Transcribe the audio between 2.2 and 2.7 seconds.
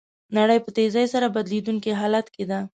کې ده.